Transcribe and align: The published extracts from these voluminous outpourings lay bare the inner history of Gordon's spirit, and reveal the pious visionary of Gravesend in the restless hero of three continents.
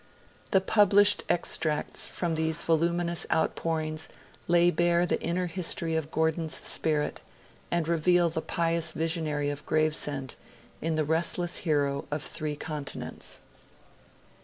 The 0.49 0.61
published 0.61 1.23
extracts 1.29 2.09
from 2.09 2.33
these 2.33 2.63
voluminous 2.63 3.27
outpourings 3.31 4.09
lay 4.47 4.71
bare 4.71 5.05
the 5.05 5.21
inner 5.21 5.45
history 5.45 5.95
of 5.95 6.09
Gordon's 6.09 6.55
spirit, 6.55 7.21
and 7.69 7.87
reveal 7.87 8.27
the 8.31 8.41
pious 8.41 8.93
visionary 8.93 9.51
of 9.51 9.63
Gravesend 9.67 10.33
in 10.81 10.95
the 10.95 11.05
restless 11.05 11.57
hero 11.57 12.07
of 12.09 12.23
three 12.23 12.55
continents. 12.55 13.41